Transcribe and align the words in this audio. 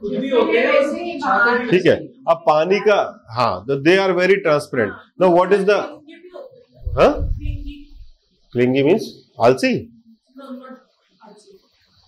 खुद 0.00 0.12
भी 0.14 0.30
होते 0.30 0.58
हैं 0.58 0.80
ही 0.92 1.70
ठीक 1.70 1.86
है। 1.86 1.96
अब 2.28 2.42
पानी 2.46 2.78
का 2.80 2.98
हाँ 3.36 3.64
they 3.68 3.96
are 3.98 4.12
very 4.12 4.36
transparent 4.38 4.92
no 5.20 5.30
what 5.30 5.52
is 5.52 5.64
the 5.64 5.70
हाँ। 6.98 7.12
क्लिंगी 8.52 8.82
मीन्स 8.82 9.04
आलसी? 9.44 9.72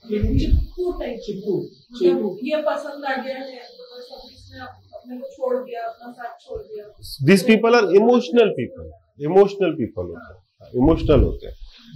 चिपकू 0.05 0.93
टाइप 1.01 1.19
चिपकू। 1.25 1.55
मतलब 1.55 1.99
चिपकू। 1.99 2.29
ये 2.45 2.57
पसंद 2.63 3.05
आ 3.05 3.15
गया 3.17 3.37
है 3.37 3.59
तो 3.59 3.85
बस 3.85 4.09
अब 4.13 4.31
इसने 4.33 4.61
अपने 4.61 5.19
को 5.19 5.29
छोड़ 5.29 5.57
दिया 5.57 5.83
अपना 5.83 6.13
साथ 6.13 6.47
छोड़ 6.47 6.61
दिया। 6.63 6.85
This 7.27 7.43
people 7.43 7.75
are 7.75 7.95
emotional 7.97 8.51
people 8.59 8.91
emotional 9.21 9.73
people 9.75 10.05
होते 10.05 10.35
हैं। 10.35 10.71
इमोशनल 10.75 11.21
होते 11.23 11.47
हैं। 11.47 11.55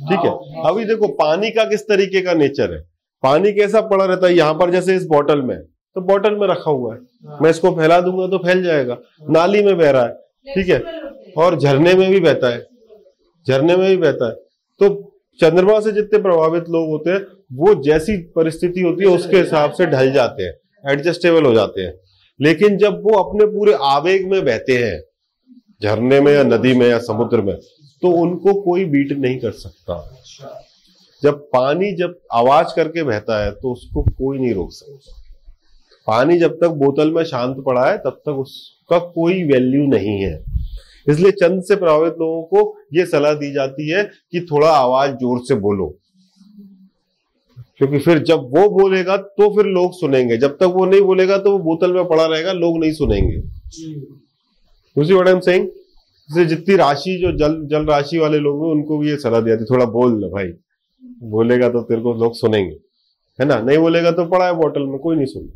ठीक 0.09 0.25
है। 0.25 0.31
अभी 0.71 0.85
देखो 0.85 1.09
पानी 1.17 1.51
का 1.51 1.65
किस 1.65 1.83
तरीके 1.89 2.21
का 2.23 2.35
नेचर 2.35 2.73
है? 2.73 2.81
पानी 3.23 3.53
कैसा 3.53 3.81
पड़ा 3.89 4.05
रहता 4.05 4.27
है 4.27 4.35
यहाँ 4.35 4.55
पर 4.55 4.71
जैसे 4.71 4.97
इस 4.97 5.07
बॉटल 5.07 5.43
में। 5.43 5.57
तो 5.97 6.01
बॉटल 6.01 6.35
में 6.35 6.47
रखा 6.49 6.71
हुआ 6.71 6.95
है। 6.95 7.01
मैं 7.43 7.51
इसको 7.51 7.71
फैला 7.71 8.01
दूँगा 8.01 8.27
तो 8.27 8.39
फैल 8.39 8.63
जाएगा। 8.63 8.97
नाली 9.31 9.63
में 9.63 9.77
बह 9.79 9.91
रहा 9.91 10.03
है 10.03 10.55
ठीक 10.55 10.69
है? 10.69 10.79
और 11.39 11.59
झरने 11.59 11.95
में 11.95 12.11
भी 12.11 12.21
बहता 12.21 12.49
है। 12.49 12.67
झरने 13.47 13.77
में 13.77 13.89
भी 13.89 13.97
बहता 13.97 14.29
है। 14.29 14.35
तो 14.81 14.89
चंद्रमा 15.41 15.79
से 15.81 15.93
जितने 15.93 16.19
प्रभावित 16.23 16.69
लोग 16.69 16.89
होते 16.89 17.11
हैं 17.11 17.21
वो 17.53 17.75
जैसी 17.83 18.17
परिस्थिति 18.37 18.81
होती 18.81 19.05
है 19.05 19.15
उसके 19.15 19.37
हिसाब 19.37 19.73
से 19.73 19.87
ढल 19.87 20.13
जाते 20.13 20.43
हैं 20.43 20.93
एडजस्टेबल 20.93 21.45
हो 21.45 21.53
जाते 21.55 21.81
हैं। 21.81 21.95
लेकिन 22.41 22.77
जब 22.77 23.01
वो 23.03 23.17
अपने 23.19 23.47
पूरे 23.47 23.77
आवेग 23.83 24.31
में 24.31 24.45
बहते 24.45 24.77
हैं 24.79 25.01
झरने 25.83 26.21
में 26.21 26.33
या 26.33 26.43
नदी 26.43 26.75
में 26.75 26.87
या 26.89 26.99
समुद्र 27.01 27.41
में 27.41 27.55
तो 28.03 28.11
उनको 28.13 28.61
कोई 28.63 28.85
बीट 28.85 29.13
नहीं 29.13 29.39
कर 29.39 29.51
सकता। 29.51 29.99
जब 31.23 31.39
पानी 31.49 31.93
जब 31.93 32.19
आवाज़ 32.33 32.75
करके 32.77 33.03
बहता 33.03 33.45
है 33.45 33.51
तो 33.53 33.73
उसको 33.73 34.03
कोई 34.03 34.39
नहीं 34.39 34.55
रोक 34.55 34.71
सकता। 34.73 35.22
पानी 36.07 36.39
जब 36.39 36.55
तक 36.55 36.69
बोतल 36.77 37.11
में 37.11 37.23
शांत 37.25 37.57
पड़ा 37.67 37.85
है, 37.87 37.97
तब 37.99 38.21
तक 38.27 38.39
उसका 38.39 38.99
कोई 38.99 39.43
वैल्यू 39.45 39.87
नहीं 39.87 40.19
है। 40.21 40.35
इसलिए 41.07 41.31
चंद 41.33 41.63
से 41.63 41.77
प्रभावित 41.77 42.15
लोगों 42.21 42.43
को 42.43 42.77
यह 42.95 43.05
सलाह 43.05 43.35
दी 43.35 43.53
जाती 43.53 43.89
है 43.89 44.03
कि 44.05 44.41
थोड़ा 44.51 44.69
आवाज़ 44.69 45.13
ज़ोर 45.13 45.41
से 45.41 45.55
बोलो। 45.55 45.87
क्योंकि 47.79 47.99
फिर 47.99 48.19
जब 48.19 48.51
वो 48.57 48.69
बोलेगा 48.71 49.17
तो 49.17 49.49
फिर 49.55 49.67
लोग 49.67 49.93
सुनेंगे। 49.93 50.37
जब 50.37 50.57
तक 50.57 50.73
वो 50.75 50.85
नहीं 50.87 51.01
बोलेगा 51.01 51.39
तो 51.39 51.53
वो 51.53 51.59
बोतल 51.59 51.93
में 51.93 52.05
पड़ा 52.09 52.27
रहेगा, 52.27 52.53
लोग 52.53 52.79
नहीं 52.81 52.93
सुनेंगे। 52.93 53.37
उसी 54.97 55.15
आई 55.15 55.33
एम 55.33 55.41
सेइंग 55.41 55.69
जितनी 56.49 56.77
राशि 56.77 57.17
जो 57.19 57.33
जल 57.39 57.55
जल 57.67 57.87
राशि 57.87 58.19
वाले 58.19 58.39
लोग 58.39 58.65
हैं, 58.65 58.73
उनको 58.73 58.99
भी 58.99 59.09
ये 59.11 59.17
सलाह 59.17 59.41
दी 59.41 59.51
जाती 59.51 59.65
थोड़ा 59.65 59.85
बोल 59.87 60.13
भाई। 60.31 60.49
बोलेगा 61.31 61.69
तो 61.69 61.81
तेरे 61.83 62.01
को 62.01 62.13
लोग 62.15 62.35
सुनेंगे। 62.35 62.77
है 63.43 63.49
ना? 63.49 63.59
नहीं 63.61 63.79
बोलेगा 63.79 64.11
तो 64.11 64.25
पड़ा 64.27 64.47
है 64.47 64.53
बॉटल 64.57 64.83
में 64.87 64.99
कोई 64.99 65.17
नहीं 65.17 65.27
सुन। 65.27 65.47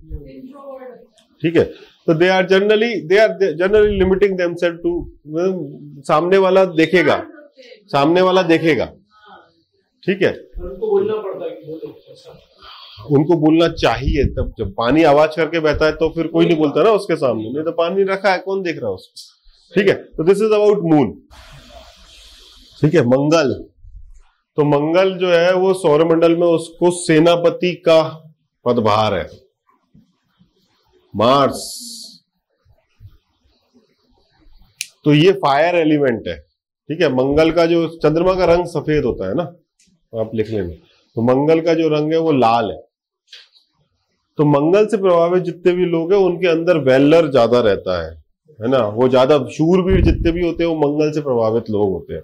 ठीक 1.42 1.56
है? 1.56 1.65
तो 2.06 2.15
they 2.15 2.28
are 2.28 2.47
generally 2.47 2.95
they 3.03 3.19
are 3.19 3.37
generally 3.55 3.98
limiting 3.98 4.37
themselves 4.39 4.78
to 4.83 4.93
सामने 6.09 6.39
वाला 6.39 6.65
देखेगा। 6.73 7.17
सामने 7.93 8.20
वाला 8.23 8.43
देखेगा। 8.45 8.84
ठीक 10.03 10.23
है? 10.23 10.33
उनको 10.59 10.91
बोलना 10.91 11.15
पड़ता 11.23 11.45
है 11.45 11.55
उनको 13.11 13.37
बोलना 13.37 13.69
चाहिए 13.70 14.25
तब 14.34 14.53
जब 14.59 14.73
पानी 14.75 15.03
आवाज़ 15.05 15.37
करके 15.37 15.61
बहता 15.61 15.87
है 15.87 15.93
तो 15.93 16.09
फिर 16.11 16.27
कोई 16.27 16.47
नहीं 16.47 16.56
बोलता 16.59 16.83
ना 16.83 16.91
उसके 16.93 17.17
सामने। 17.17 17.43
नहीं 17.45 17.65
तो 17.65 17.73
पानी 17.75 18.05
रखा 18.05 18.33
है 18.33 18.39
कौन 18.39 18.62
देख 18.62 18.78
रहा 18.78 18.89
है 18.89 18.95
उसको? 18.95 19.75
ठीक 19.75 19.89
है? 19.89 19.95
तो 19.95 20.25
दिस 20.25 20.43
इज़ 20.43 20.53
अबाउट 20.53 20.83
मून 20.84 21.12
ठीक 22.81 22.95
है? 22.95 23.06
मंगल। 23.09 23.55
तो 24.59 24.65
मंगल 24.65 25.12
जो 25.15 25.29
है, 25.29 25.53
वो 25.55 25.73
सौरमंडल 25.75 26.37
में 26.37 26.47
उसको 26.47 26.91
सेनापति 26.91 27.73
का 27.89 28.03
पदभार 28.67 29.15
है। 29.15 29.29
मार्स। 31.15 31.65
तो 35.05 35.12
ये 35.15 35.33
फायर 35.34 35.75
एलिमेंट 35.75 36.29
है, 36.29 36.37
ठीक 36.37 37.01
है? 37.01 37.12
मंगल 37.15 37.51
का 37.51 37.67
जो 37.67 37.87
चंद्रमा 37.97 38.34
का 38.34 38.44
रंग 38.44 38.67
सफ़ेद 38.67 39.05
होता 39.05 39.28
है 39.28 39.34
ना, 39.34 39.43
आप 40.12 40.31
लिख 40.34 40.50
लेना। 40.50 40.75
तो 41.17 41.23
मंगल 41.23 41.61
का 41.61 41.75
जो 41.75 41.88
रंग 41.88 42.12
है, 42.12 42.19
वो 42.19 42.33
लाल 42.33 42.71
है। 42.71 42.84
तो 44.38 44.44
मंगल 44.44 44.87
से 44.87 44.97
प्रभावित 44.97 45.43
जितने 45.43 45.73
भी 45.73 45.84
लोग 45.84 46.12
हैं, 46.12 46.21
उनके 46.21 46.47
अंदर 46.47 46.78
वेलर 46.84 47.31
ज़्यादा 47.31 47.61
रहता 47.61 48.03
है 48.05 48.15
है 48.59 48.69
ना? 48.69 48.78
वो 48.78 49.09
ज़्यादा 49.09 49.38
शूरवीर 49.49 50.00
जितने 50.00 50.33
भी 50.33 50.47
होते 50.47 50.65
हैं, 50.65 50.71
वो 50.71 50.77
मंगल 50.78 51.12
से 51.12 51.21
प्रभावित 51.21 51.71
लोग 51.71 51.91
होते 51.93 52.15
हैं। 52.15 52.23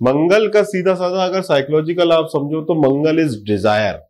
मंगल 0.00 0.48
का 0.48 0.62
सीधा 0.62 0.94
साधा 0.94 1.24
अगर 1.24 1.42
साइकोलॉजिकल 1.42 2.12
आप 2.12 2.26
समझो 2.26 2.62
तो 2.62 2.74
मंगल 2.74 3.20
इज़ 3.20 3.44
डिज़ायर 3.44 4.02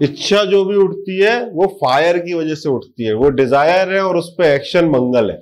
इच्छा 0.00 0.44
जो 0.44 0.64
भी 0.64 0.76
उठती 0.76 1.18
है, 1.18 1.50
वो 1.50 1.66
फायर 1.66 2.18
की 2.18 2.34
वजह 2.34 2.54
से 2.54 2.68
उठती 2.68 3.04
है। 3.04 3.12
वो 3.14 3.28
डिज़ायर 3.30 3.92
है 3.92 4.00
और 4.00 4.16
उस 4.16 4.34
पर 4.38 4.44
एक्शन 4.44 4.84
मंगल 4.84 5.30
है। 5.30 5.36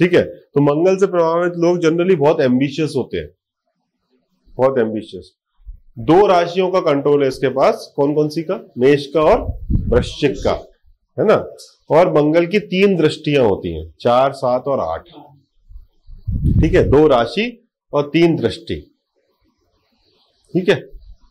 ठीक 0.00 0.14
है? 0.14 0.22
तो 0.22 0.60
मंगल 0.60 0.96
से 0.96 1.06
प्रभावित 1.06 1.52
लोग 1.56 1.78
जनरली 1.78 2.16
बहुत 2.16 2.40
एम्बिशियस 2.40 2.92
होते 2.96 3.16
हैं। 3.16 3.28
बहुत 4.56 4.78
एम्बिशियस 4.78 5.32
दो 5.98 6.26
राशियों 6.26 6.70
का 6.70 6.80
कंट्रोल 6.80 7.22
है 7.22 7.28
इसके 7.28 7.48
पास। 7.48 7.92
कौन 7.96 8.14
कौन 8.14 8.28
सी 8.28 8.42
का? 8.42 8.60
मेष 8.78 9.06
का 9.06 9.20
और 9.20 9.40
वृश्चिक 9.88 10.36
का। 10.44 10.52
है 11.18 11.26
ना? 11.26 11.44
और 11.90 12.12
मंगल 12.12 12.46
की 12.46 12.58
तीन 12.58 12.96
दृष्टियाँ 12.96 13.44
होती 13.44 13.74
हैं। 13.74 13.92
चार, 14.00 14.32
सात 14.32 14.64
और 14.66 14.80
आठ। 14.80 15.08
ठीक 16.60 16.74
है? 16.74 16.88
दो 16.90 17.06
राशि 17.06 17.59
और 17.92 18.10
तीन 18.12 18.36
दृष्टि। 18.36 18.76
ठीक 20.54 20.68
है? 20.68 20.74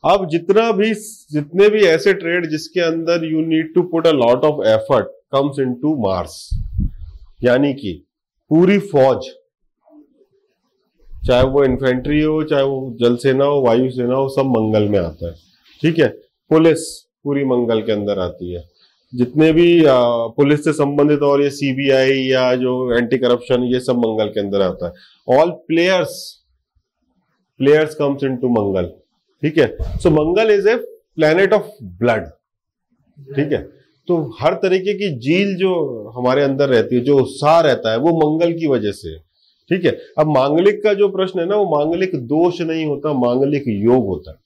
अब 0.03 0.27
जितना 0.29 0.71
भी, 0.71 0.93
जितने 1.31 1.69
भी 1.69 1.81
ऐसे 1.85 2.13
ट्रेड 2.13 2.49
जिसके 2.49 2.81
अंदर 2.81 3.25
you 3.25 3.41
need 3.45 3.73
to 3.73 3.81
put 3.83 4.07
a 4.07 4.11
lot 4.11 4.43
of 4.45 4.65
effort 4.67 5.07
comes 5.31 5.59
into 5.59 5.95
Mars 5.97 6.49
यानी 7.43 7.73
कि 7.73 7.91
पूरी 8.51 8.77
फौज, 8.79 9.27
चाहे 11.27 11.43
वो 11.43 11.63
इन्फेंट्री 11.63 12.21
हो, 12.21 12.41
चाहे 12.43 12.63
वो 12.63 12.97
जल 12.99 13.15
सेना 13.15 13.45
हो 13.45 13.61
वायु 13.61 13.89
सेना 13.91 14.15
हो, 14.15 14.27
सब 14.29 14.45
मंगल 14.47 14.87
में 14.87 14.99
आता 14.99 15.27
है। 15.27 15.33
ठीक 15.81 15.99
है? 15.99 16.07
पुलिस 16.51 16.87
पूरी 17.23 17.43
मंगल 17.45 17.81
के 17.81 17.91
अंदर 17.91 18.19
आती 18.19 18.53
है। 18.53 18.63
जितने 19.13 19.51
भी 19.53 19.81
पुलिस 20.35 20.63
से 20.63 20.73
संबंधित 20.73 21.21
और 21.21 21.41
ये 21.41 21.49
सीबीआई 21.49 22.17
या 22.21 22.55
जो 22.55 22.73
एंटी 22.97 23.17
करप्शन 23.17 23.63
ये 23.63 23.79
सब 23.79 23.97
मंगल 23.97 24.27
के 24.27 24.39
अंदर 24.39 24.61
आता 24.61 24.87
है। 24.87 25.37
All 25.37 25.51
players 25.67 26.17
players 27.59 27.95
comes 27.95 28.23
into 28.23 28.49
Mangal 28.49 28.85
ठीक 29.41 29.57
है? 29.57 29.77
So 29.81 30.09
Mangal 30.09 30.51
is 30.51 30.69
a 30.69 30.75
planet 31.15 31.53
of 31.53 31.63
blood 31.83 32.25
ठीक 33.35 33.51
है? 33.51 33.79
तो 34.07 34.35
हर 34.41 34.53
तरीके 34.53 34.93
की 34.93 35.19
झील 35.19 35.55
जो 35.55 35.73
हमारे 36.07 36.43
अंदर 36.43 36.69
रहती 36.69 36.95
है, 36.95 37.01
जो 37.01 37.17
उत्साह 37.17 37.59
रहता 37.59 37.91
है, 37.91 37.97
वो 37.97 38.09
मंगल 38.09 38.53
की 38.53 38.67
वजह 38.67 38.91
से। 38.91 39.17
ठीक 39.69 39.85
है? 39.85 39.99
अब 40.19 40.27
मांगलिक 40.27 40.83
का 40.83 40.93
जो 40.93 41.09
प्रश्न 41.09 41.39
है 41.39 41.45
ना, 41.45 41.55
वो 41.55 41.77
मांगलिक 41.77 42.15
दोष 42.15 42.61
नहीं 42.61 42.85
होता, 42.85 43.13
मांगलिक 43.13 43.63
योग 43.67 44.05
होता 44.05 44.31
है। 44.31 44.37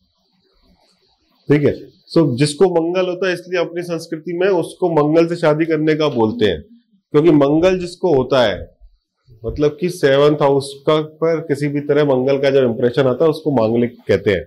ठीक 1.49 1.67
है? 1.67 1.73
सो 2.07 2.35
जिसको 2.37 2.65
मंगल 2.65 3.07
होता 3.07 3.27
है, 3.27 3.33
इसलिए 3.33 3.61
अपनी 3.61 3.81
संस्कृति 3.81 4.33
में 4.33 4.47
उसको 4.47 4.89
मंगल 4.89 5.27
से 5.27 5.35
शादी 5.35 5.65
करने 5.65 5.95
का 5.95 6.07
बोलते 6.07 6.45
हैं। 6.45 6.61
क्योंकि 7.11 7.31
मंगल 7.31 7.79
जिसको 7.79 8.15
होता 8.15 8.43
है 8.43 8.75
मतलब 9.45 9.77
कि 9.79 9.89
सेवंथ 9.89 10.41
हाउस 10.41 10.71
का 10.87 10.99
पर 11.21 11.39
किसी 11.39 11.67
भी 11.67 11.79
तरह 11.81 12.05
मंगल 12.05 12.37
का 12.37 12.49
जो 12.49 12.63
इंप्रेशन 12.63 13.07
आता 13.07 13.25
है, 13.25 13.29
उसको 13.29 13.51
मांगलिक 13.51 13.95
कहते 14.07 14.31
हैं, 14.31 14.45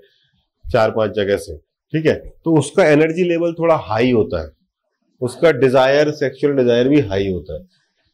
चार 0.65 0.91
पाँच 0.91 1.11
जगह 1.11 1.37
से, 1.37 1.57
ठीक 1.93 2.07
है? 2.07 2.15
तो 2.45 2.57
उसका 2.59 2.85
एनर्जी 2.85 3.25
लेवल 3.25 3.53
थोड़ा 3.53 3.77
हाई 3.85 4.11
होता 4.13 4.43
है। 4.43 4.51
उसका 5.21 5.51
डिज़ायर 5.53 6.11
सेक्सुअल 6.13 6.57
डिज़ायर 6.57 6.89
भी 6.89 7.01
हाई 7.03 7.31
होता 7.33 7.55
है। 7.55 7.65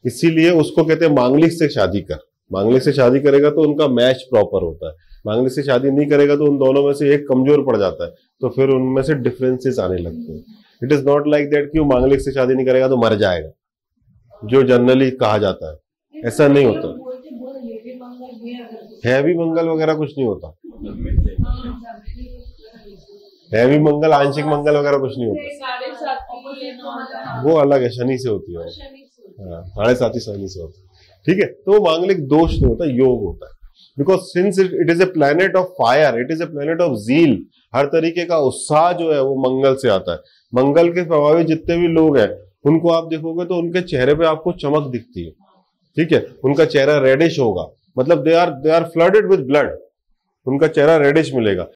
इसीलिए 0.05 0.49
उसको 0.51 0.83
कहते 0.83 1.05
हैं 1.05 1.11
मांगलिक 1.13 1.51
से 1.51 1.69
शादी 1.69 2.01
कर। 2.01 2.19
मांगलिक 2.51 2.83
से 2.83 2.93
शादी 2.93 3.19
करेगा 3.19 3.49
तो 3.49 3.61
उनका 3.61 3.87
मैच 3.87 4.21
प्रॉपर 4.31 4.63
होता 4.63 4.89
है। 4.89 4.95
मांगलिक 5.25 5.51
से 5.53 5.63
शादी 5.63 5.91
नहीं 5.91 6.05
करेगा 6.07 6.35
तो 6.35 6.45
उन 6.45 6.57
दोनों 6.57 6.85
में 6.85 6.93
से 6.93 7.13
एक 7.13 7.27
कमज़ोर 7.27 7.63
पड़ 7.65 7.77
जाता 7.77 8.05
है। 8.05 8.11
तो 8.41 8.49
फिर 8.49 8.69
उनमें 8.69 9.01
से 9.03 9.13
डिफरेंसेस 9.15 9.79
आने 9.79 9.97
लगते 9.97 10.33
हैं। 10.33 10.43
It 10.81 10.91
is 10.91 11.05
not 11.05 11.27
like 11.27 11.49
that 11.49 11.71
कि 11.71 11.79
वो 11.79 11.85
मांगलिक 11.85 12.21
से 12.21 12.31
शादी 12.31 12.53
नहीं 12.53 12.65
करेगा 12.65 12.87
तो 12.87 12.97
मर 12.97 13.15
जाएगा। 13.15 13.51
जो 14.41 14.63
जनरली 14.63 15.09
कहा 15.11 15.37
जाता 15.37 15.71
है। 15.71 15.77
ऐसा 16.23 16.47
नहीं 16.47 16.65
होता। 16.65 16.93
हैवी 19.05 19.33
मंगल 19.37 19.69
वगैरह 19.69 19.95
कुछ 19.95 20.17
नहीं 20.17 20.27
होता। 20.27 20.53
हैवी 23.51 23.77
मंगल 23.79 24.13
आंशिक 24.13 24.45
मंगल 24.47 24.77
वगैरह 24.77 24.97
कुछ 24.99 25.17
नहीं 25.17 25.27
होता। 25.27 25.49
होता 25.49 27.35
है। 27.35 27.41
वो 27.43 27.55
अलग 27.57 27.81
है 27.83 27.89
शनि 27.89 28.17
से 28.17 28.29
होती 28.29 28.53
है 28.53 28.69
शनि 28.69 29.05
से 29.09 29.43
हाँ, 29.43 29.63
साढ़े 29.67 29.95
सात 29.95 30.11
ही 30.15 30.19
शनि 30.19 30.47
से 30.49 30.61
होता 30.61 30.81
है। 30.81 30.87
ठीक 31.25 31.39
है 31.39 31.47
तो 31.65 31.71
वो 31.73 31.79
मांगलिक 31.85 32.25
दोष 32.27 32.51
नहीं 32.51 32.65
होता 32.65 32.85
योग 32.85 33.23
होता 33.23 33.47
है। 33.47 33.53
Because 33.97 34.21
since 34.23 34.59
it 34.59 34.89
is 34.91 35.01
a 35.03 35.05
planet 35.13 35.55
of 35.55 35.67
fire 35.81 36.19
it 36.19 36.31
is 36.31 36.43
a 36.43 36.45
planet 36.47 36.81
of 36.81 36.97
zeal 37.01 37.37
हर 37.73 37.85
तरीके 37.95 38.25
का 38.25 38.37
उत्साह 38.49 38.91
जो 38.93 39.11
है 39.13 39.21
वो 39.23 39.35
मंगल 39.47 39.75
से 39.83 39.89
आता 39.89 40.13
है। 40.13 40.19
मंगल 40.53 40.89
के 40.93 41.05
प्रभावित 41.05 41.47
जितने 41.47 41.77
भी 41.77 41.87
लोग 41.93 42.17
हैं 42.17 42.29
उनको 42.65 42.89
आप 42.91 43.07
देखोगे 43.07 43.45
तो 43.45 43.55
उनके 43.57 43.81
चेहरे 43.87 44.15
पे 44.15 44.25
आपको 44.25 44.51
चमक 44.61 44.91
दिखती 44.91 45.25
है। 45.25 45.31
ठीक 45.97 46.11
है? 46.11 46.25
उनका 46.43 46.65
चेहरा 46.65 46.97
रेडिश 46.99 47.39
होगा। 47.39 47.67
मतलब 47.97 48.23
they 48.23 48.33
are 48.33 48.49
they 48.61 48.69
are 48.69 48.83
flooded 48.83 49.29
with 49.29 49.39
blood 49.39 49.77
उनका 50.47 50.67
चेहरा 50.67 50.95
रेडिश 50.97 51.33
मिलेगा। 51.33 51.67